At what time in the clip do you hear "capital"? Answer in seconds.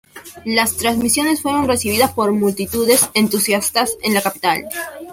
4.23-4.65